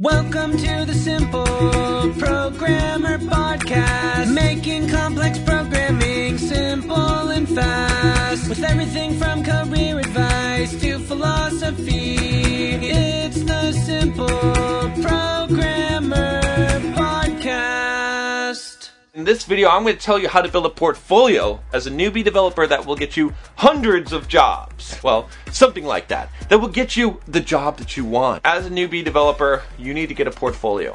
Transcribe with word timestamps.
Welcome 0.00 0.52
to 0.52 0.84
the 0.86 0.94
Simple 0.94 1.42
Programmer 1.44 3.18
Podcast, 3.18 4.32
making 4.32 4.88
complex 4.88 5.40
programming 5.40 6.38
simple 6.38 7.30
and 7.30 7.48
fast. 7.48 8.48
With 8.48 8.62
everything 8.62 9.18
from 9.18 9.42
career 9.42 9.98
advice 9.98 10.80
to 10.82 11.00
philosophy, 11.00 12.14
it's 12.80 13.42
the 13.42 13.72
Simple 13.72 14.28
Programmer. 15.02 16.47
In 19.18 19.24
this 19.24 19.42
video, 19.42 19.68
I'm 19.68 19.82
going 19.82 19.96
to 19.96 20.00
tell 20.00 20.16
you 20.16 20.28
how 20.28 20.40
to 20.40 20.48
build 20.48 20.64
a 20.64 20.70
portfolio 20.70 21.60
as 21.72 21.88
a 21.88 21.90
newbie 21.90 22.22
developer 22.22 22.68
that 22.68 22.86
will 22.86 22.94
get 22.94 23.16
you 23.16 23.34
hundreds 23.56 24.12
of 24.12 24.28
jobs. 24.28 24.96
Well, 25.02 25.28
something 25.50 25.84
like 25.84 26.06
that. 26.06 26.30
That 26.48 26.60
will 26.60 26.68
get 26.68 26.96
you 26.96 27.18
the 27.26 27.40
job 27.40 27.78
that 27.78 27.96
you 27.96 28.04
want. 28.04 28.42
As 28.44 28.66
a 28.66 28.70
newbie 28.70 29.04
developer, 29.04 29.64
you 29.76 29.92
need 29.92 30.06
to 30.06 30.14
get 30.14 30.28
a 30.28 30.30
portfolio. 30.30 30.94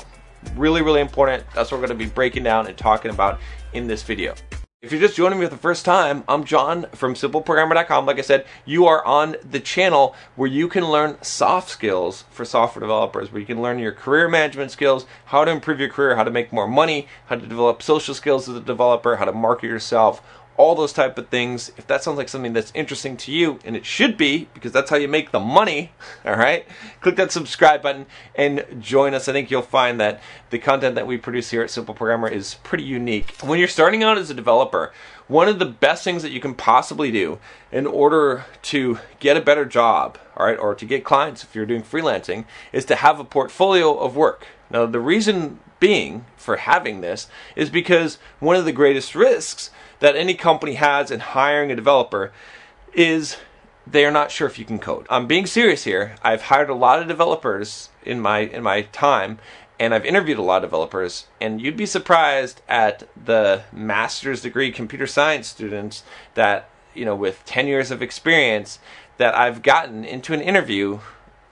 Really, 0.55 0.81
really 0.81 1.01
important. 1.01 1.43
That's 1.53 1.69
what 1.69 1.81
we're 1.81 1.87
going 1.87 1.99
to 1.99 2.05
be 2.05 2.09
breaking 2.09 2.43
down 2.43 2.67
and 2.67 2.77
talking 2.77 3.11
about 3.11 3.41
in 3.73 3.87
this 3.87 4.03
video. 4.03 4.35
If 4.83 4.91
you're 4.91 4.99
just 4.99 5.15
joining 5.15 5.39
me 5.39 5.45
for 5.45 5.51
the 5.51 5.57
first 5.57 5.85
time, 5.85 6.25
I'm 6.27 6.43
John 6.43 6.87
from 6.91 7.13
simpleprogrammer.com. 7.13 8.05
Like 8.05 8.17
I 8.17 8.21
said, 8.21 8.45
you 8.65 8.85
are 8.85 9.01
on 9.05 9.37
the 9.49 9.61
channel 9.61 10.13
where 10.35 10.49
you 10.49 10.67
can 10.67 10.91
learn 10.91 11.15
soft 11.21 11.69
skills 11.69 12.25
for 12.29 12.43
software 12.43 12.81
developers, 12.81 13.31
where 13.31 13.39
you 13.39 13.45
can 13.45 13.61
learn 13.61 13.79
your 13.79 13.93
career 13.93 14.27
management 14.27 14.71
skills, 14.71 15.05
how 15.27 15.45
to 15.45 15.51
improve 15.51 15.79
your 15.79 15.87
career, 15.87 16.17
how 16.17 16.25
to 16.25 16.31
make 16.31 16.51
more 16.51 16.67
money, 16.67 17.07
how 17.27 17.37
to 17.37 17.47
develop 17.47 17.81
social 17.81 18.13
skills 18.13 18.49
as 18.49 18.57
a 18.57 18.59
developer, 18.59 19.15
how 19.15 19.23
to 19.23 19.31
market 19.31 19.67
yourself, 19.67 20.21
all 20.57 20.75
those 20.75 20.93
type 20.93 21.17
of 21.17 21.29
things. 21.29 21.71
If 21.77 21.87
that 21.87 22.03
sounds 22.03 22.17
like 22.17 22.29
something 22.29 22.53
that's 22.53 22.71
interesting 22.75 23.17
to 23.17 23.31
you, 23.31 23.59
and 23.65 23.75
it 23.75 23.85
should 23.85 24.17
be, 24.17 24.47
because 24.53 24.71
that's 24.71 24.89
how 24.89 24.97
you 24.97 25.07
make 25.07 25.31
the 25.31 25.39
money, 25.39 25.91
all 26.25 26.35
right, 26.35 26.65
click 27.01 27.15
that 27.15 27.31
subscribe 27.31 27.81
button 27.81 28.05
and 28.35 28.65
join 28.79 29.13
us. 29.13 29.27
I 29.27 29.33
think 29.33 29.49
you'll 29.49 29.61
find 29.61 29.99
that 29.99 30.21
the 30.49 30.59
content 30.59 30.95
that 30.95 31.07
we 31.07 31.17
produce 31.17 31.49
here 31.49 31.63
at 31.63 31.69
Simple 31.69 31.95
Programmer 31.95 32.27
is 32.27 32.55
pretty 32.63 32.83
unique. 32.83 33.35
When 33.41 33.59
you're 33.59 33.67
starting 33.67 34.03
out 34.03 34.17
as 34.17 34.29
a 34.29 34.35
developer, 34.35 34.93
one 35.27 35.47
of 35.47 35.59
the 35.59 35.65
best 35.65 36.03
things 36.03 36.21
that 36.23 36.31
you 36.31 36.39
can 36.39 36.53
possibly 36.53 37.09
do 37.09 37.39
in 37.71 37.87
order 37.87 38.45
to 38.63 38.99
get 39.19 39.37
a 39.37 39.41
better 39.41 39.65
job, 39.65 40.17
all 40.35 40.45
right, 40.45 40.57
or 40.57 40.75
to 40.75 40.85
get 40.85 41.03
clients 41.03 41.43
if 41.43 41.55
you're 41.55 41.65
doing 41.65 41.81
freelancing, 41.81 42.45
is 42.71 42.85
to 42.85 42.95
have 42.95 43.19
a 43.19 43.23
portfolio 43.23 43.97
of 43.97 44.15
work. 44.15 44.47
Now, 44.69 44.85
the 44.85 44.99
reason 44.99 45.59
being 45.79 46.25
for 46.35 46.57
having 46.57 47.01
this 47.01 47.27
is 47.55 47.69
because 47.69 48.17
one 48.39 48.55
of 48.55 48.65
the 48.65 48.71
greatest 48.71 49.15
risks 49.15 49.71
that 49.99 50.15
any 50.15 50.33
company 50.33 50.73
has 50.73 51.11
in 51.11 51.19
hiring 51.19 51.71
a 51.71 51.75
developer 51.75 52.31
is 52.93 53.37
they 53.85 54.05
are 54.05 54.11
not 54.11 54.31
sure 54.31 54.47
if 54.47 54.57
you 54.57 54.65
can 54.65 54.79
code. 54.79 55.05
I'm 55.09 55.27
being 55.27 55.45
serious 55.45 55.83
here. 55.83 56.15
I've 56.23 56.43
hired 56.43 56.69
a 56.69 56.75
lot 56.75 57.01
of 57.01 57.07
developers 57.07 57.89
in 58.03 58.19
my 58.19 58.39
in 58.39 58.63
my 58.63 58.83
time 58.83 59.39
and 59.79 59.93
I've 59.93 60.05
interviewed 60.05 60.37
a 60.37 60.43
lot 60.43 60.63
of 60.63 60.69
developers 60.69 61.27
and 61.41 61.61
you'd 61.61 61.77
be 61.77 61.85
surprised 61.85 62.61
at 62.69 63.07
the 63.21 63.63
master's 63.71 64.41
degree 64.41 64.71
computer 64.71 65.07
science 65.07 65.47
students 65.47 66.03
that, 66.35 66.69
you 66.93 67.05
know, 67.05 67.15
with 67.15 67.43
10 67.45 67.67
years 67.67 67.91
of 67.91 68.01
experience 68.01 68.79
that 69.17 69.35
I've 69.35 69.61
gotten 69.61 70.05
into 70.05 70.33
an 70.33 70.41
interview 70.41 70.99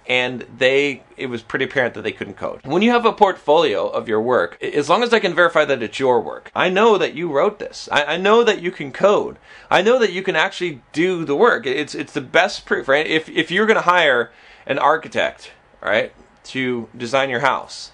and 0.08 0.46
they 0.58 1.04
it 1.18 1.28
was 1.28 1.42
pretty 1.42 1.66
apparent 1.66 1.94
that 1.94 2.02
they 2.02 2.12
couldn't 2.12 2.36
code. 2.36 2.66
When 2.66 2.82
you 2.82 2.92
have 2.92 3.06
a 3.06 3.14
portfolio 3.14 3.88
of 3.88 4.08
your 4.08 4.22
work, 4.22 4.62
as 4.62 4.90
long 4.90 5.04
as 5.04 5.14
I 5.14 5.20
can 5.20 5.34
verify 5.34 5.66
that 5.66 5.84
it's 5.84 6.00
your 6.00 6.22
work, 6.22 6.52
I 6.56 6.70
know 6.70 6.98
that 6.98 7.14
you 7.14 7.32
wrote 7.32 7.60
this. 7.60 7.88
I, 7.92 8.16
I 8.16 8.18
know 8.18 8.44
that 8.44 8.62
you 8.62 8.72
can 8.72 8.92
code. 8.92 9.38
I 9.70 9.82
know 9.82 10.00
that 10.00 10.12
you 10.12 10.24
can 10.24 10.36
actually 10.36 10.82
do 10.92 11.26
the 11.26 11.36
work. 11.36 11.66
It's 11.66 11.96
it's 11.96 12.14
the 12.14 12.22
best 12.22 12.66
proof, 12.66 12.88
right? 12.88 13.06
If 13.06 13.30
if 13.30 13.52
you're 13.52 13.68
going 13.68 13.76
to 13.76 13.82
hire 13.82 14.32
an 14.66 14.80
architect, 14.80 15.52
right, 15.82 16.14
to 16.46 16.90
design 16.96 17.30
your 17.30 17.42
house, 17.42 17.92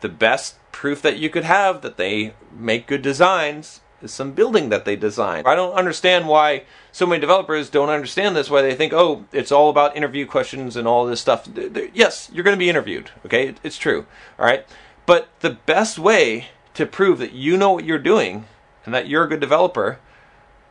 the 0.00 0.08
best 0.08 0.56
proof 0.72 1.02
that 1.02 1.18
you 1.18 1.28
could 1.28 1.44
have 1.44 1.82
that 1.82 1.96
they 1.96 2.34
make 2.52 2.86
good 2.86 3.02
designs 3.02 3.80
some 4.06 4.32
building 4.32 4.68
that 4.68 4.84
they 4.84 4.96
design. 4.96 5.44
I 5.46 5.54
don't 5.54 5.74
understand 5.74 6.28
why 6.28 6.64
so 6.92 7.06
many 7.06 7.20
developers 7.20 7.70
don't 7.70 7.88
understand 7.88 8.36
this, 8.36 8.50
why 8.50 8.62
they 8.62 8.74
think, 8.74 8.92
oh, 8.92 9.24
it's 9.32 9.52
all 9.52 9.70
about 9.70 9.96
interview 9.96 10.26
questions 10.26 10.76
and 10.76 10.86
all 10.86 11.06
this 11.06 11.20
stuff. 11.20 11.48
Yes, 11.92 12.30
you're 12.32 12.44
going 12.44 12.56
to 12.56 12.58
be 12.58 12.70
interviewed, 12.70 13.10
okay? 13.26 13.54
It's 13.62 13.78
true, 13.78 14.06
all 14.38 14.46
right? 14.46 14.66
But 15.06 15.28
the 15.40 15.50
best 15.50 15.98
way 15.98 16.48
to 16.74 16.86
prove 16.86 17.18
that 17.18 17.32
you 17.32 17.56
know 17.56 17.72
what 17.72 17.84
you're 17.84 17.98
doing 17.98 18.44
and 18.84 18.94
that 18.94 19.08
you're 19.08 19.24
a 19.24 19.28
good 19.28 19.40
developer 19.40 19.98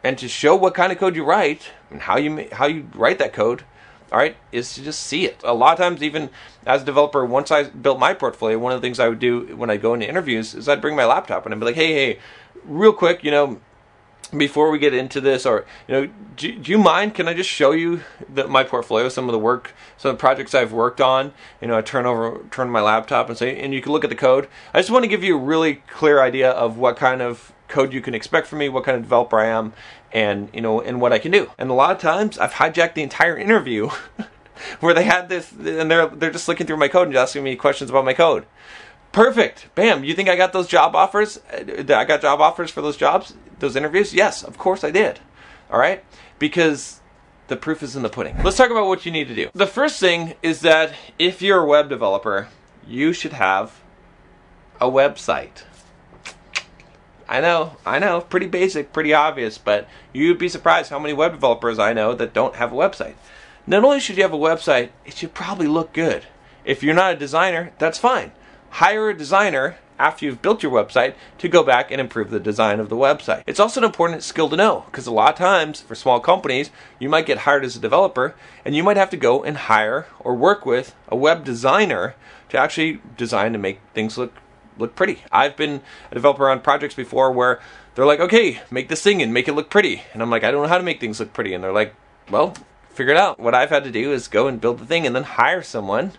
and 0.04 0.18
to 0.18 0.28
show 0.28 0.56
what 0.56 0.74
kind 0.74 0.92
of 0.92 0.98
code 0.98 1.16
you 1.16 1.26
write 1.26 1.72
and 1.92 2.02
how 2.02 2.18
you 2.18 2.48
how 2.54 2.66
you 2.66 2.88
write 2.94 3.20
that 3.20 3.34
code 3.34 3.64
all 4.12 4.18
right, 4.18 4.38
is 4.52 4.74
to 4.76 4.84
just 4.84 5.02
see 5.02 5.26
it. 5.26 5.42
A 5.44 5.54
lot 5.54 5.74
of 5.74 5.80
times, 5.80 6.02
even 6.02 6.30
as 6.66 6.82
a 6.82 6.86
developer, 6.86 7.26
once 7.26 7.52
I 7.52 7.64
built 7.64 8.00
my 8.00 8.14
portfolio, 8.14 8.58
one 8.58 8.72
of 8.72 8.82
the 8.82 8.86
things 8.86 9.00
I 9.00 9.10
would 9.10 9.20
do 9.20 9.56
when 9.56 9.70
I 9.70 9.78
go 9.78 9.94
into 9.94 10.08
interviews 10.08 10.54
is 10.54 10.70
I'd 10.70 10.82
bring 10.82 10.96
my 10.96 11.06
laptop 11.06 11.46
and 11.46 11.54
I'd 11.54 11.60
be 11.60 11.66
like, 11.66 11.76
hey, 11.76 11.94
hey, 11.94 12.20
real 12.68 12.94
quick, 12.94 13.24
you 13.24 13.32
know, 13.32 13.60
before 14.36 14.70
we 14.70 14.80
get 14.80 14.94
into 14.94 15.22
this, 15.22 15.46
or 15.46 15.66
you 15.88 15.94
know, 15.94 16.10
do, 16.36 16.58
do 16.58 16.72
you 16.72 16.78
mind? 16.78 17.16
Can 17.16 17.28
I 17.28 17.34
just 17.34 17.50
show 17.50 17.72
you 17.72 18.02
the, 18.28 18.48
my 18.48 18.64
portfolio, 18.64 19.10
some 19.10 19.30
of 19.30 19.32
the 19.32 19.40
work, 19.40 19.74
some 19.98 20.12
of 20.12 20.18
the 20.18 20.20
projects 20.20 20.54
I've 20.54 20.74
worked 20.74 21.00
on? 21.00 21.34
You 21.62 21.68
know, 21.68 21.78
I 21.78 21.82
turn 21.82 22.06
over, 22.06 22.44
turn 22.52 22.70
my 22.70 22.82
laptop 22.82 23.30
and 23.30 23.38
say, 23.38 23.58
and 23.60 23.74
you 23.74 23.82
can 23.82 23.92
look 23.92 24.04
at 24.04 24.10
the 24.10 24.16
code. 24.16 24.50
I 24.74 24.80
just 24.80 24.92
want 24.92 25.04
to 25.04 25.10
give 25.10 25.24
you 25.24 25.38
a 25.38 25.42
really 25.42 25.76
clear 25.88 26.22
idea 26.22 26.52
of 26.52 26.78
what 26.78 26.98
kind 26.98 27.22
of 27.22 27.54
code 27.68 27.94
you 27.94 28.02
can 28.02 28.14
expect 28.14 28.48
from 28.48 28.60
me, 28.60 28.70
what 28.70 28.84
kind 28.84 28.98
of 28.98 29.04
developer 29.04 29.40
I 29.40 29.48
am, 29.48 29.74
and 30.12 30.50
you 30.54 30.62
know, 30.62 30.82
and 30.82 31.00
what 31.00 31.14
I 31.14 31.20
can 31.20 31.32
do. 31.32 31.52
And 31.58 31.70
a 31.70 31.74
lot 31.74 31.92
of 31.92 32.02
times, 32.02 32.38
I've 32.38 32.54
hijacked 32.54 32.96
the 32.96 33.04
entire 33.04 33.38
interview. 33.38 33.90
where 34.80 34.96
they 34.96 35.04
had 35.04 35.30
this, 35.30 35.52
and 35.52 35.90
they're 35.90 36.08
they're 36.08 36.32
just 36.32 36.48
looking 36.48 36.66
through 36.66 36.78
my 36.78 36.88
code 36.88 37.08
and 37.08 37.16
asking 37.16 37.44
me 37.44 37.56
questions 37.56 37.92
about 37.92 38.06
my 38.06 38.14
code. 38.14 38.46
Perfect. 39.18 39.74
Bam. 39.74 40.04
You 40.04 40.14
think 40.14 40.30
I 40.30 40.36
got 40.36 40.54
those 40.54 40.68
job 40.68 40.96
offers? 40.96 41.38
Uh, 41.52 41.84
I 41.90 42.06
got 42.06 42.22
job 42.22 42.40
offers 42.40 42.70
for 42.70 42.84
those 42.84 42.96
jobs, 42.96 43.34
those 43.58 43.76
interviews? 43.76 44.14
Yes, 44.14 44.44
of 44.44 44.60
course 44.60 44.84
I 44.84 44.92
did. 44.92 45.20
All 45.72 45.80
right? 45.80 46.06
Because 46.38 47.02
the 47.48 47.56
proof 47.56 47.82
is 47.82 47.96
in 47.96 48.04
the 48.04 48.10
pudding. 48.10 48.38
Let's 48.44 48.58
talk 48.58 48.70
about 48.70 48.86
what 48.86 49.08
you 49.08 49.12
need 49.12 49.28
to 49.30 49.34
do. 49.34 49.50
The 49.56 49.66
first 49.66 50.00
thing 50.00 50.36
is 50.44 50.62
that 50.62 50.94
if 51.18 51.42
you're 51.42 51.64
a 51.64 51.66
web 51.66 51.90
developer, 51.90 52.50
you 52.86 53.12
should 53.12 53.34
have 53.34 53.82
a 54.80 54.86
website. 54.86 55.64
I 57.28 57.42
know, 57.42 57.76
I 57.88 57.98
know, 57.98 58.22
pretty 58.22 58.46
basic, 58.46 58.94
pretty 58.94 59.16
obvious, 59.16 59.58
but 59.58 59.88
you'd 60.14 60.38
be 60.38 60.48
surprised 60.48 60.92
how 60.92 61.00
many 61.00 61.16
web 61.16 61.32
developers 61.32 61.80
I 61.80 61.92
know 61.92 62.14
that 62.14 62.36
don't 62.36 62.58
have 62.58 62.72
a 62.72 62.76
website. 62.76 63.16
Not 63.66 63.84
only 63.84 64.00
should 64.00 64.18
you 64.18 64.22
have 64.22 64.34
a 64.34 64.38
website, 64.38 64.90
it 65.08 65.18
should 65.18 65.34
probably 65.34 65.66
look 65.66 65.92
good. 65.92 66.28
If 66.66 66.84
you're 66.84 66.94
not 66.94 67.16
a 67.16 67.18
designer, 67.18 67.72
that's 67.80 67.98
fine 67.98 68.32
hire 68.78 69.10
a 69.10 69.18
designer 69.18 69.76
after 69.98 70.24
you've 70.24 70.44
built 70.44 70.62
your 70.62 70.72
website 70.72 71.16
to 71.40 71.50
go 71.50 71.64
back 71.64 71.90
and 71.90 72.00
improve 72.00 72.30
the 72.30 72.40
design 72.40 72.80
of 72.80 72.90
the 72.90 72.96
website. 72.96 73.42
It's 73.48 73.60
also 73.60 73.80
an 73.80 73.86
important 73.86 74.22
skill 74.22 74.50
to 74.50 74.56
know 74.56 74.84
because 74.86 75.08
a 75.08 75.12
lot 75.12 75.32
of 75.32 75.38
times 75.40 75.82
for 75.82 75.96
small 75.96 76.20
companies, 76.20 76.70
you 77.00 77.10
might 77.10 77.26
get 77.26 77.40
hired 77.40 77.66
as 77.66 77.76
a 77.76 77.80
developer 77.80 78.36
and 78.64 78.76
you 78.76 78.84
might 78.84 78.96
have 78.96 79.10
to 79.10 79.18
go 79.18 79.44
and 79.44 79.58
hire 79.58 80.06
or 80.20 80.36
work 80.36 80.64
with 80.64 80.94
a 81.08 81.16
web 81.16 81.44
designer 81.44 82.14
to 82.50 82.60
actually 82.60 83.02
design 83.18 83.56
and 83.56 83.64
make 83.64 83.80
things 83.96 84.16
look 84.16 84.34
look 84.78 84.96
pretty. 84.96 85.24
I've 85.32 85.58
been 85.58 85.82
a 86.12 86.14
developer 86.14 86.48
on 86.48 86.62
projects 86.62 86.94
before 86.94 87.32
where 87.32 87.60
they're 87.96 88.06
like, 88.06 88.20
"Okay, 88.20 88.62
make 88.70 88.90
this 88.90 89.02
thing 89.02 89.24
and 89.24 89.34
make 89.34 89.48
it 89.48 89.54
look 89.54 89.72
pretty." 89.72 90.04
And 90.14 90.22
I'm 90.22 90.30
like, 90.30 90.44
"I 90.44 90.52
don't 90.52 90.62
know 90.62 90.70
how 90.70 90.78
to 90.78 90.84
make 90.84 91.00
things 91.00 91.20
look 91.20 91.34
pretty." 91.34 91.56
And 91.56 91.64
they're 91.64 91.72
like, 91.72 91.96
"Well, 92.30 92.54
figure 92.92 93.14
it 93.14 93.18
out." 93.18 93.40
What 93.40 93.56
I've 93.56 93.72
had 93.72 93.86
to 93.86 93.92
do 93.92 94.14
is 94.14 94.28
go 94.28 94.48
and 94.48 94.62
build 94.62 94.78
the 94.78 94.86
thing 94.86 95.08
and 95.08 95.16
then 95.16 95.24
hire 95.24 95.64
someone 95.64 96.12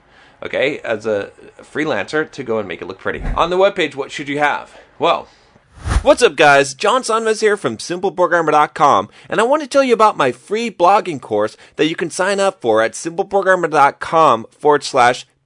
okay, 0.43 0.79
as 0.81 1.07
a 1.07 1.31
freelancer 1.59 2.31
to 2.33 2.43
go 2.43 2.59
and 2.59 2.69
make 2.69 2.83
it 2.83 2.87
look 2.87 2.99
pretty. 2.99 3.23
On 3.23 3.51
the 3.51 3.57
webpage, 3.57 3.95
what 3.95 4.11
should 4.13 4.29
you 4.29 4.39
have? 4.39 4.79
Well, 4.99 5.29
What's 6.03 6.23
up, 6.23 6.35
guys? 6.37 6.75
John 6.75 7.03
Sonmez 7.03 7.41
here 7.41 7.57
from 7.57 7.77
SimpleProgrammer.com, 7.77 9.09
and 9.29 9.41
I 9.41 9.45
want 9.45 9.63
to 9.63 9.69
tell 9.69 9.85
you 9.85 9.95
about 9.95 10.17
my 10.17 10.33
free 10.33 10.71
blogging 10.71 11.21
course 11.21 11.57
that 11.77 11.87
you 11.87 11.95
can 11.95 12.11
sign 12.11 12.41
up 12.41 12.61
for 12.61 12.83
at 12.83 12.93
SimpleProgrammer.com 12.93 14.47
forward 14.51 14.83
slash 14.83 15.25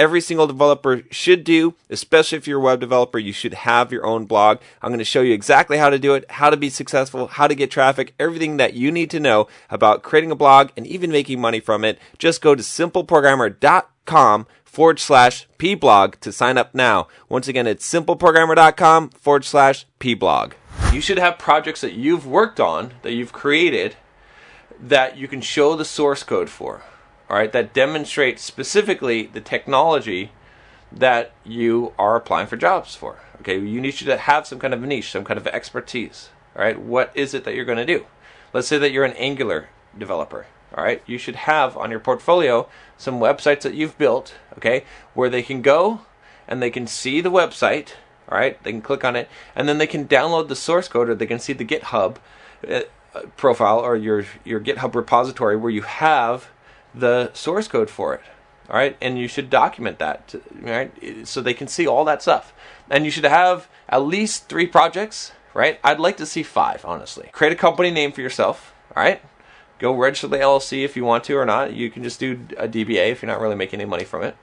every 0.00 0.22
single 0.22 0.46
developer 0.46 1.02
should 1.10 1.44
do, 1.44 1.74
especially 1.90 2.38
if 2.38 2.48
you're 2.48 2.58
a 2.58 2.62
web 2.62 2.80
developer, 2.80 3.18
you 3.18 3.34
should 3.34 3.52
have 3.52 3.92
your 3.92 4.06
own 4.06 4.24
blog. 4.24 4.58
I'm 4.80 4.88
going 4.88 4.98
to 4.98 5.04
show 5.04 5.20
you 5.20 5.34
exactly 5.34 5.76
how 5.76 5.90
to 5.90 5.98
do 5.98 6.14
it, 6.14 6.24
how 6.30 6.48
to 6.48 6.56
be 6.56 6.70
successful, 6.70 7.26
how 7.26 7.46
to 7.46 7.54
get 7.54 7.70
traffic, 7.70 8.14
everything 8.18 8.56
that 8.56 8.72
you 8.72 8.90
need 8.90 9.10
to 9.10 9.20
know 9.20 9.46
about 9.68 10.02
creating 10.02 10.30
a 10.30 10.34
blog 10.36 10.70
and 10.74 10.86
even 10.86 11.10
making 11.12 11.38
money 11.38 11.60
from 11.60 11.84
it. 11.84 11.98
Just 12.16 12.40
go 12.40 12.54
to 12.54 12.62
simpleprogrammer.com 12.62 14.46
forward 14.64 14.98
slash 14.98 15.46
pblog 15.58 16.18
to 16.20 16.32
sign 16.32 16.56
up 16.56 16.74
now. 16.74 17.06
Once 17.28 17.46
again, 17.46 17.66
it's 17.66 17.86
simpleprogrammer.com 17.86 19.10
forward 19.10 19.44
slash 19.44 19.84
pblog. 20.00 20.52
You 20.94 21.02
should 21.02 21.18
have 21.18 21.38
projects 21.38 21.82
that 21.82 21.92
you've 21.92 22.26
worked 22.26 22.58
on, 22.58 22.94
that 23.02 23.12
you've 23.12 23.34
created, 23.34 23.96
that 24.80 25.18
you 25.18 25.28
can 25.28 25.42
show 25.42 25.76
the 25.76 25.84
source 25.84 26.22
code 26.22 26.48
for 26.48 26.84
all 27.30 27.36
right, 27.36 27.52
that 27.52 27.72
demonstrate 27.72 28.40
specifically 28.40 29.22
the 29.22 29.40
technology 29.40 30.32
that 30.90 31.30
you 31.44 31.92
are 31.96 32.16
applying 32.16 32.48
for 32.48 32.56
jobs 32.56 32.96
for. 32.96 33.20
Okay, 33.40 33.54
you 33.56 33.80
need 33.80 34.00
you 34.00 34.06
to 34.08 34.16
have 34.16 34.48
some 34.48 34.58
kind 34.58 34.74
of 34.74 34.80
niche, 34.80 35.12
some 35.12 35.24
kind 35.24 35.38
of 35.38 35.46
expertise. 35.46 36.30
All 36.56 36.62
right, 36.62 36.78
what 36.78 37.12
is 37.14 37.32
it 37.32 37.44
that 37.44 37.54
you're 37.54 37.64
going 37.64 37.78
to 37.78 37.86
do? 37.86 38.06
Let's 38.52 38.66
say 38.66 38.78
that 38.78 38.90
you're 38.90 39.04
an 39.04 39.12
Angular 39.12 39.68
developer. 39.96 40.46
All 40.74 40.82
right, 40.82 41.02
you 41.06 41.18
should 41.18 41.36
have 41.36 41.76
on 41.76 41.92
your 41.92 42.00
portfolio 42.00 42.68
some 42.98 43.20
websites 43.20 43.60
that 43.60 43.74
you've 43.74 43.96
built. 43.96 44.34
Okay, 44.56 44.84
where 45.14 45.30
they 45.30 45.42
can 45.42 45.62
go 45.62 46.00
and 46.48 46.60
they 46.60 46.70
can 46.70 46.88
see 46.88 47.20
the 47.20 47.30
website. 47.30 47.90
All 48.28 48.38
right, 48.38 48.60
they 48.64 48.72
can 48.72 48.82
click 48.82 49.04
on 49.04 49.14
it 49.14 49.28
and 49.54 49.68
then 49.68 49.78
they 49.78 49.86
can 49.86 50.08
download 50.08 50.48
the 50.48 50.56
source 50.56 50.88
code 50.88 51.08
or 51.08 51.14
they 51.14 51.26
can 51.26 51.38
see 51.38 51.52
the 51.52 51.64
GitHub 51.64 52.16
uh, 52.68 52.80
profile 53.36 53.78
or 53.78 53.94
your 53.94 54.24
your 54.44 54.58
GitHub 54.58 54.96
repository 54.96 55.56
where 55.56 55.70
you 55.70 55.82
have 55.82 56.48
the 56.94 57.32
source 57.34 57.68
code 57.68 57.90
for 57.90 58.14
it 58.14 58.22
all 58.70 58.76
right? 58.76 58.96
And 59.00 59.18
you 59.18 59.28
should 59.28 59.50
document 59.50 59.98
that 59.98 60.34
right? 60.60 61.26
So 61.26 61.40
they 61.40 61.54
can 61.54 61.66
see 61.66 61.86
all 61.86 62.04
that 62.04 62.22
stuff. 62.22 62.54
And 62.88 63.04
you 63.04 63.10
should 63.10 63.24
have 63.24 63.68
at 63.88 64.02
least 64.02 64.48
three 64.48 64.66
projects 64.66 65.32
right? 65.52 65.80
I'd 65.82 65.98
like 65.98 66.16
to 66.18 66.26
see 66.26 66.44
five 66.44 66.84
honestly. 66.84 67.28
Create 67.32 67.52
a 67.52 67.56
company 67.56 67.90
name 67.90 68.12
for 68.12 68.20
yourself 68.20 68.72
all 68.96 69.02
right? 69.02 69.20
Go 69.78 69.92
register 69.92 70.28
the 70.28 70.36
llc 70.38 70.84
if 70.84 70.96
you 70.96 71.04
want 71.04 71.24
to 71.24 71.36
or 71.36 71.44
not. 71.44 71.72
You 71.72 71.90
can 71.90 72.02
just 72.02 72.20
do 72.20 72.46
a 72.56 72.68
dba 72.68 73.10
if 73.10 73.22
you're 73.22 73.30
not 73.30 73.40
really 73.40 73.56
making 73.56 73.80
any 73.80 73.88
money 73.88 74.04
from 74.04 74.22
it. 74.22 74.36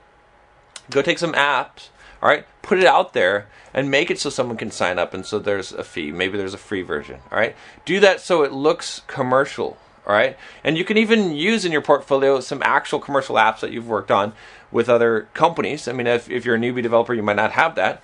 Go 0.90 1.00
take 1.00 1.18
some 1.18 1.32
apps 1.32 1.88
all 2.22 2.28
right? 2.28 2.44
Put 2.62 2.78
it 2.78 2.86
out 2.86 3.14
there 3.14 3.46
and 3.72 3.90
make 3.90 4.10
it 4.10 4.18
so 4.18 4.28
someone 4.28 4.56
can 4.56 4.70
sign 4.70 4.98
up 4.98 5.14
and 5.14 5.24
so 5.24 5.38
there's 5.38 5.72
a 5.72 5.84
fee. 5.84 6.10
Maybe 6.12 6.36
there's 6.36 6.54
a 6.54 6.58
free 6.58 6.82
version 6.82 7.20
all 7.32 7.38
right? 7.38 7.56
Do 7.86 7.98
that 8.00 8.20
so 8.20 8.42
it 8.42 8.52
looks 8.52 9.00
commercial 9.06 9.78
all 10.08 10.14
right? 10.14 10.36
And 10.64 10.76
you 10.78 10.84
can 10.84 10.96
even 10.96 11.32
use 11.32 11.64
in 11.64 11.72
your 11.72 11.82
portfolio 11.82 12.40
some 12.40 12.62
actual 12.64 12.98
commercial 12.98 13.36
apps 13.36 13.60
that 13.60 13.70
you've 13.70 13.88
worked 13.88 14.10
on 14.10 14.32
with 14.72 14.88
other 14.88 15.28
companies. 15.34 15.86
I 15.86 15.92
mean 15.92 16.06
if, 16.06 16.30
if 16.30 16.44
you're 16.44 16.56
a 16.56 16.58
newbie 16.58 16.82
developer 16.82 17.14
you 17.14 17.22
might 17.22 17.36
not 17.36 17.52
have 17.52 17.74
that. 17.74 18.02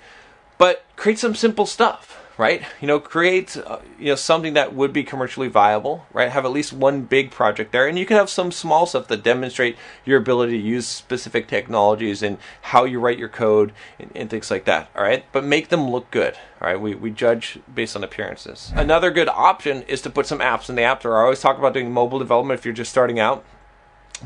But 0.57 0.85
create 0.95 1.19
some 1.19 1.35
simple 1.35 1.65
stuff 1.65 2.24
right? 2.37 2.63
You 2.81 2.87
know, 2.87 2.99
create 2.99 3.57
uh, 3.57 3.79
you 3.99 4.07
know 4.07 4.15
something 4.15 4.53
that 4.53 4.73
would 4.73 4.93
be 4.93 5.03
commercially 5.03 5.47
viable, 5.47 6.05
right? 6.13 6.29
Have 6.29 6.45
at 6.45 6.51
least 6.51 6.73
one 6.73 7.01
big 7.01 7.31
project 7.31 7.71
there, 7.71 7.87
and 7.87 7.97
you 7.97 8.05
can 8.05 8.17
have 8.17 8.29
some 8.29 8.51
small 8.51 8.85
stuff 8.85 9.07
that 9.07 9.23
demonstrate 9.23 9.77
your 10.03 10.17
ability 10.17 10.59
to 10.59 10.63
use 10.63 10.87
specific 10.87 11.47
technologies 11.47 12.21
and 12.21 12.37
how 12.63 12.83
you 12.83 12.99
write 12.99 13.17
your 13.17 13.29
code 13.29 13.73
and, 13.99 14.11
and 14.15 14.29
things 14.29 14.51
like 14.51 14.65
that. 14.65 14.89
All 14.95 15.03
right, 15.03 15.25
but 15.31 15.43
make 15.43 15.69
them 15.69 15.89
look 15.89 16.11
good. 16.11 16.35
All 16.61 16.67
right, 16.67 16.79
we 16.79 16.95
we 16.95 17.11
judge 17.11 17.59
based 17.73 17.95
on 17.95 18.03
appearances. 18.03 18.71
Another 18.75 19.11
good 19.11 19.29
option 19.29 19.83
is 19.83 20.01
to 20.01 20.09
put 20.09 20.25
some 20.25 20.39
apps 20.39 20.69
in 20.69 20.75
the 20.75 20.83
app 20.83 21.01
store. 21.01 21.17
I 21.19 21.23
always 21.23 21.41
talk 21.41 21.57
about 21.57 21.73
doing 21.73 21.91
mobile 21.91 22.19
development 22.19 22.59
if 22.59 22.65
you're 22.65 22.73
just 22.73 22.91
starting 22.91 23.19
out 23.19 23.45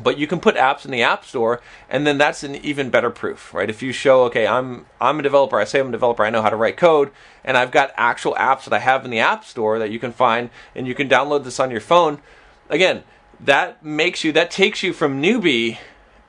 but 0.02 0.18
you 0.18 0.26
can 0.26 0.40
put 0.40 0.56
apps 0.56 0.84
in 0.84 0.90
the 0.90 1.02
app 1.02 1.24
store 1.24 1.60
and 1.88 2.06
then 2.06 2.18
that's 2.18 2.42
an 2.42 2.54
even 2.56 2.90
better 2.90 3.10
proof 3.10 3.52
right? 3.54 3.70
If 3.70 3.82
you 3.82 3.92
show 3.92 4.24
okay 4.24 4.46
i'm 4.46 4.86
i'm 5.00 5.18
a 5.18 5.22
developer 5.22 5.58
i 5.58 5.64
say 5.64 5.80
i'm 5.80 5.88
a 5.88 5.92
developer 5.92 6.24
i 6.24 6.30
know 6.30 6.42
how 6.42 6.50
to 6.50 6.56
write 6.56 6.76
code 6.76 7.10
and 7.44 7.56
i've 7.56 7.70
got 7.70 7.92
actual 7.96 8.34
apps 8.34 8.64
that 8.64 8.72
i 8.72 8.78
have 8.78 9.04
in 9.04 9.10
the 9.10 9.18
app 9.18 9.44
store 9.44 9.78
that 9.78 9.90
you 9.90 9.98
can 9.98 10.12
find 10.12 10.50
and 10.74 10.86
you 10.86 10.94
can 10.94 11.08
download 11.08 11.44
this 11.44 11.60
on 11.60 11.70
your 11.70 11.80
phone 11.80 12.20
again 12.68 13.02
that 13.42 13.84
makes 13.84 14.22
you 14.22 14.32
that 14.32 14.50
takes 14.50 14.82
you 14.82 14.92
from 14.92 15.22
newbie 15.22 15.78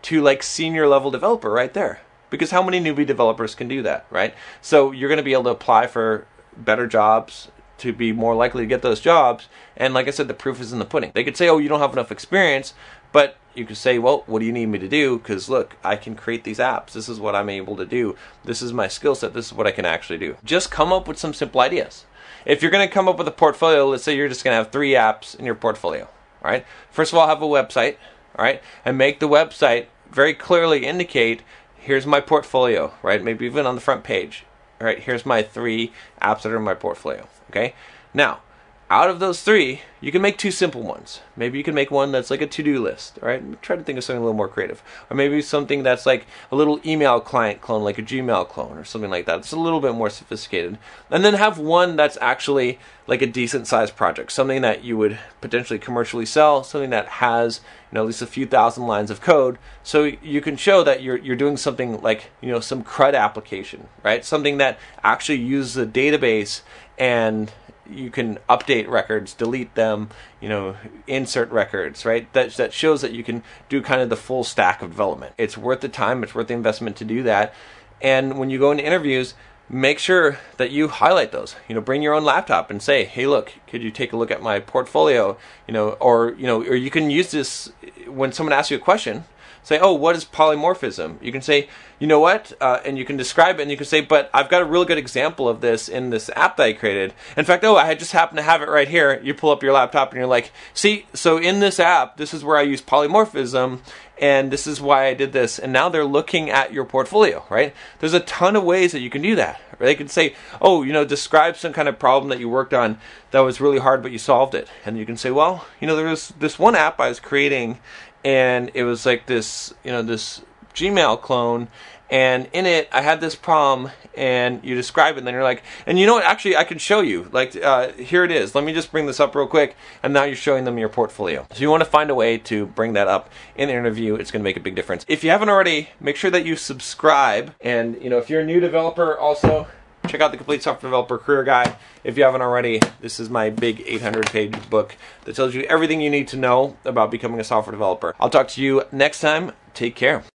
to 0.04 0.22
like 0.22 0.42
senior 0.42 0.88
level 0.88 1.12
developer 1.12 1.52
right 1.52 1.74
there. 1.74 2.02
Because 2.30 2.52
how 2.52 2.64
many 2.64 2.80
newbie 2.80 3.06
developers 3.06 3.56
can 3.56 3.68
do 3.68 3.82
that 3.84 4.06
right? 4.10 4.34
So 4.62 4.92
you're 4.92 5.10
going 5.10 5.18
to 5.18 5.24
be 5.24 5.34
able 5.34 5.44
to 5.46 5.50
apply 5.50 5.88
for 5.88 6.26
better 6.56 6.88
jobs 6.88 7.50
to 7.80 7.92
be 7.92 8.12
more 8.12 8.36
likely 8.36 8.64
to 8.64 8.68
get 8.68 8.84
those 8.84 9.00
jobs 9.00 9.48
and 9.76 9.92
like 9.94 10.08
i 10.08 10.12
said 10.12 10.28
the 10.28 10.34
proof 10.36 10.62
is 10.62 10.72
in 10.72 10.80
the 10.80 10.86
pudding. 10.86 11.12
They 11.14 11.24
could 11.24 11.38
say 11.38 11.50
oh 11.50 11.58
you 11.58 11.68
don't 11.68 11.80
have 11.80 11.94
enough 11.94 12.12
experience 12.12 12.74
but 13.12 13.38
you 13.56 13.66
could 13.66 13.78
say, 13.78 14.00
well, 14.00 14.24
what 14.28 14.40
do 14.40 14.46
you 14.46 14.52
need 14.52 14.68
me 14.68 14.80
to 14.80 14.88
do? 14.88 15.18
Because 15.18 15.50
look, 15.50 15.76
I 15.84 15.96
can 15.96 16.16
create 16.16 16.44
these 16.44 16.60
apps. 16.60 16.94
This 16.94 17.10
is 17.10 17.20
what 17.20 17.36
I'm 17.36 17.50
able 17.50 17.76
to 17.78 17.86
do. 17.86 18.16
This 18.44 18.62
is 18.62 18.74
my 18.74 18.88
skill 18.88 19.16
set. 19.16 19.34
This 19.34 19.48
is 19.48 19.54
what 19.54 19.68
I 19.68 19.72
can 19.72 19.86
actually 19.86 20.20
do. 20.20 20.38
Just 20.44 20.72
come 20.72 20.94
up 20.94 21.08
with 21.08 21.18
some 21.18 21.34
simple 21.34 21.62
ideas. 21.62 22.06
If 22.46 22.62
you're 22.62 22.72
going 22.72 22.88
to 22.88 22.94
come 22.94 23.08
up 23.08 23.18
with 23.18 23.28
a 23.28 23.32
portfolio, 23.32 23.88
let's 23.88 24.04
say 24.04 24.16
you're 24.16 24.30
just 24.30 24.44
going 24.44 24.54
to 24.54 24.64
have 24.64 24.72
three 24.72 24.92
apps 24.92 25.38
in 25.38 25.46
your 25.46 25.56
portfolio. 25.56 26.04
All 26.44 26.52
right. 26.52 26.66
First 26.90 27.12
of 27.12 27.20
all, 27.20 27.28
have 27.28 27.42
a 27.42 27.46
website. 27.46 27.98
All 28.38 28.46
right, 28.46 28.62
and 28.86 28.98
make 28.98 29.20
the 29.20 29.28
website 29.28 29.88
very 30.10 30.34
clearly 30.34 30.86
indicate 30.86 31.42
here's 31.76 32.06
my 32.06 32.22
portfolio. 32.22 32.94
Right, 33.04 33.24
maybe 33.24 33.46
even 33.46 33.66
on 33.66 33.76
the 33.76 33.82
front 33.82 34.04
page. 34.04 34.46
All 34.80 34.88
right, 34.88 35.00
here's 35.00 35.26
my 35.26 35.44
three 35.44 35.92
apps 36.22 36.44
that 36.44 36.52
are 36.52 36.58
in 36.58 36.64
my 36.64 36.74
portfolio. 36.74 37.28
Okay. 37.50 37.76
Now, 38.14 38.42
out 38.92 39.10
of 39.10 39.22
those 39.22 39.42
three, 39.42 39.84
you 40.02 40.12
can 40.12 40.22
make 40.22 40.38
two 40.38 40.52
simple 40.52 40.82
ones. 40.82 41.22
Maybe 41.38 41.58
you 41.58 41.64
can 41.64 41.74
make 41.74 41.92
one 41.92 42.12
that's 42.12 42.30
like 42.30 42.42
a 42.42 42.48
to 42.48 42.62
do 42.62 42.84
list, 42.84 43.18
right? 43.22 43.62
Try 43.62 43.78
to 43.78 43.84
think 43.84 43.98
of 43.98 44.04
something 44.04 44.22
a 44.22 44.26
little 44.26 44.36
more 44.36 44.50
creative. 44.50 44.84
Or 45.10 45.16
maybe 45.16 45.42
something 45.42 45.82
that's 45.82 46.06
like 46.06 46.28
a 46.52 46.58
little 46.58 46.78
email 46.86 47.22
client 47.22 47.62
clone, 47.62 47.86
like 47.86 47.98
a 47.98 48.04
Gmail 48.04 48.50
clone 48.50 48.78
or 48.78 48.84
something 48.84 49.10
like 49.10 49.28
that. 49.28 49.40
It's 49.40 49.54
a 49.54 49.60
little 49.60 49.80
bit 49.80 49.94
more 49.94 50.10
sophisticated. 50.10 50.78
And 51.10 51.24
then 51.24 51.36
have 51.36 51.58
one 51.58 51.96
that's 51.96 52.18
actually 52.20 52.80
like 53.08 53.22
a 53.22 53.28
decent 53.28 53.66
sized 53.66 53.96
project, 53.96 54.34
something 54.34 54.62
that 54.62 54.84
you 54.84 54.98
would 54.98 55.18
potentially 55.40 55.80
commercially 55.80 56.26
sell, 56.26 56.62
something 56.62 56.90
that 56.90 57.08
has 57.08 57.62
you 57.92 57.96
know 57.96 58.02
at 58.02 58.08
least 58.08 58.22
a 58.22 58.28
few 58.28 58.46
thousand 58.46 58.88
lines 58.88 59.12
of 59.12 59.22
code, 59.22 59.58
so 59.84 60.04
you 60.04 60.40
can 60.40 60.56
show 60.56 60.84
that 60.84 61.02
you're 61.02 61.18
you're 61.18 61.36
doing 61.36 61.58
something 61.58 62.02
like 62.02 62.30
you 62.40 62.50
know 62.50 62.60
some 62.60 62.84
CRUD 62.84 63.16
application, 63.16 63.88
right? 64.04 64.24
Something 64.24 64.58
that 64.60 64.80
actually 65.04 65.40
uses 65.40 65.76
a 65.78 65.86
database 65.86 66.62
and 66.98 67.52
you 67.92 68.10
can 68.10 68.40
update 68.50 68.88
records, 68.88 69.34
delete 69.34 69.76
them, 69.76 70.10
you 70.40 70.50
know, 70.50 70.76
insert 71.08 71.52
records, 71.52 72.06
right? 72.06 72.32
That 72.34 72.54
that 72.54 72.74
shows 72.74 73.02
that 73.02 73.12
you 73.12 73.24
can 73.24 73.44
do 73.70 73.82
kind 73.82 74.02
of 74.02 74.10
the 74.10 74.16
full 74.16 74.44
stack 74.44 74.82
of 74.82 74.90
development. 74.90 75.34
It's 75.38 75.58
worth 75.58 75.82
the 75.82 75.90
time, 75.90 76.24
it's 76.24 76.36
worth 76.36 76.48
the 76.48 76.54
investment 76.54 76.96
to 76.98 77.06
do 77.06 77.24
that. 77.24 77.54
And 78.02 78.40
when 78.40 78.50
you 78.50 78.58
go 78.58 78.72
into 78.72 78.86
interviews, 78.86 79.36
make 79.70 80.00
sure 80.00 80.40
that 80.58 80.72
you 80.72 80.88
highlight 80.88 81.32
those. 81.32 81.56
You 81.68 81.76
know, 81.76 81.82
bring 81.82 82.02
your 82.02 82.14
own 82.14 82.24
laptop 82.24 82.72
and 82.72 82.82
say, 82.82 83.06
"Hey, 83.06 83.28
look, 83.28 83.54
could 83.68 83.84
you 83.84 83.92
take 83.92 84.14
a 84.14 84.18
look 84.18 84.32
at 84.32 84.42
my 84.42 84.60
portfolio?" 84.60 85.38
You 85.68 85.74
know, 85.74 85.90
or 86.00 86.32
you 86.38 86.48
know, 86.48 86.62
or 86.62 86.76
you 86.76 86.90
can 86.90 87.10
use 87.10 87.32
this 87.32 87.72
when 88.08 88.32
someone 88.32 88.54
asks 88.54 88.72
you 88.72 88.78
a 88.78 88.82
question 88.82 89.26
say, 89.64 89.80
oh, 89.80 89.94
what 89.94 90.16
is 90.16 90.26
polymorphism? 90.26 91.22
You 91.22 91.32
can 91.32 91.42
say, 91.42 91.70
you 92.00 92.08
know 92.08 92.20
what? 92.20 92.52
Uh, 92.60 92.80
and 92.84 92.98
you 92.98 93.06
can 93.06 93.16
describe 93.16 93.60
it 93.60 93.62
and 93.62 93.72
you 93.72 93.78
can 93.78 93.86
say, 93.86 94.02
but 94.02 94.30
I've 94.34 94.50
got 94.50 94.62
a 94.62 94.66
real 94.66 94.86
good 94.86 94.98
example 94.98 95.48
of 95.48 95.62
this 95.62 95.88
in 95.88 96.10
this 96.10 96.30
app 96.36 96.58
that 96.58 96.64
I 96.64 96.74
created. 96.74 97.14
In 97.38 97.46
fact, 97.46 97.64
oh, 97.64 97.76
I 97.76 97.94
just 97.94 98.12
happen 98.12 98.38
to 98.38 98.42
have 98.42 98.62
it 98.62 98.70
right 98.70 98.88
here. 98.88 99.22
You 99.24 99.34
pull 99.34 99.52
up 99.52 99.62
your 99.62 99.74
laptop 99.74 100.12
and 100.12 100.18
you're 100.18 100.28
like, 100.28 100.52
see, 100.74 101.06
so 101.14 101.38
in 101.38 101.60
this 101.60 101.80
app, 101.80 102.18
this 102.18 102.34
is 102.34 102.44
where 102.44 102.58
I 102.58 102.64
use 102.64 102.82
polymorphism 102.82 103.80
and 104.22 104.52
this 104.52 104.68
is 104.68 104.80
why 104.80 105.08
I 105.08 105.16
did 105.16 105.34
this. 105.34 105.58
And 105.58 105.74
now 105.74 105.90
they're 105.90 106.06
looking 106.06 106.52
at 106.52 106.72
your 106.72 106.86
portfolio, 106.86 107.44
right? 107.50 107.74
There's 108.00 108.14
a 108.14 108.20
ton 108.20 108.56
of 108.56 108.64
ways 108.64 108.92
that 108.92 109.00
you 109.00 109.10
can 109.10 109.24
do 109.24 109.36
that. 109.36 109.60
They 109.80 109.96
can 109.96 110.08
say, 110.08 110.36
oh, 110.62 110.84
you 110.84 110.94
know, 110.94 111.04
describe 111.04 111.58
some 111.58 111.74
kind 111.74 111.90
of 111.90 111.98
problem 111.98 112.30
that 112.30 112.40
you 112.40 112.48
worked 112.48 112.74
on 112.74 113.00
that 113.32 113.40
was 113.40 113.60
really 113.60 113.80
hard, 113.80 114.04
but 114.04 114.12
you 114.12 114.20
solved 114.20 114.54
it. 114.54 114.70
And 114.86 114.96
you 114.96 115.08
can 115.08 115.18
say, 115.18 115.32
well, 115.32 115.66
you 115.80 115.88
know, 115.88 115.96
there 115.96 116.06
was 116.06 116.30
this 116.40 116.60
one 116.60 116.76
app 116.76 117.00
I 117.00 117.10
was 117.10 117.20
creating 117.20 117.80
and 118.24 118.70
it 118.76 118.84
was 118.84 119.08
like 119.08 119.26
this, 119.26 119.74
you 119.84 119.92
know, 119.92 120.04
this 120.04 120.44
Gmail 120.76 121.20
clone, 121.22 121.68
and 122.12 122.48
in 122.54 122.68
it 122.68 122.90
I 122.92 123.02
had 123.02 123.22
this 123.22 123.36
problem, 123.36 123.90
and 124.16 124.64
you 124.64 124.76
describe 124.76 125.16
it, 125.16 125.20
and 125.20 125.28
then 125.28 125.34
you're 125.34 125.44
like, 125.44 125.64
and 125.88 125.98
you 125.98 126.06
know 126.06 126.16
what? 126.16 126.26
Actually, 126.26 126.58
I 126.58 126.66
can 126.66 126.78
show 126.78 127.00
you. 127.00 127.30
Like, 127.32 127.56
uh, 127.56 127.94
here 127.94 128.24
it 128.24 128.32
is. 128.32 128.54
Let 128.54 128.64
me 128.64 128.74
just 128.74 128.92
bring 128.92 129.08
this 129.08 129.20
up 129.20 129.34
real 129.34 129.48
quick, 129.48 129.76
and 130.04 130.14
now 130.14 130.24
you're 130.24 130.36
showing 130.36 130.66
them 130.66 130.78
your 130.78 130.90
portfolio. 130.90 131.48
So 131.54 131.62
you 131.62 131.72
want 131.72 131.82
to 131.82 131.90
find 131.90 132.10
a 132.10 132.16
way 132.16 132.38
to 132.38 132.68
bring 132.68 132.94
that 132.94 133.08
up 133.08 133.30
in 133.56 133.70
the 133.70 133.74
interview. 133.74 134.16
It's 134.16 134.30
going 134.30 134.42
to 134.42 134.44
make 134.44 134.58
a 134.58 134.62
big 134.62 134.76
difference. 134.76 135.06
If 135.08 135.24
you 135.24 135.30
haven't 135.32 135.50
already, 135.50 135.90
make 136.00 136.18
sure 136.18 136.30
that 136.30 136.46
you 136.46 136.56
subscribe, 136.56 137.56
and 137.62 138.02
you 138.02 138.10
know, 138.10 138.18
if 138.18 138.30
you're 138.30 138.42
a 138.42 138.46
new 138.46 138.60
developer, 138.60 139.18
also 139.18 139.68
check 140.08 140.22
out 140.22 140.32
the 140.32 140.38
Complete 140.38 140.64
Software 140.64 140.90
Developer 140.90 141.18
Career 141.18 141.44
Guide. 141.44 141.76
If 142.04 142.18
you 142.18 142.24
haven't 142.24 142.42
already, 142.42 142.82
this 143.00 143.20
is 143.20 143.30
my 143.30 143.50
big 143.50 143.84
800 143.86 144.26
page 144.28 144.70
book 144.70 144.96
that 145.26 145.36
tells 145.36 145.56
you 145.56 145.62
everything 145.64 146.02
you 146.02 146.10
need 146.10 146.28
to 146.30 146.38
know 146.38 146.76
about 146.84 147.12
becoming 147.12 147.40
a 147.40 147.44
software 147.44 147.72
developer. 147.72 148.16
I'll 148.20 148.30
talk 148.30 148.50
to 148.50 148.62
you 148.62 148.84
next 148.92 149.22
time. 149.22 149.52
Take 149.74 149.96
care. 149.96 150.24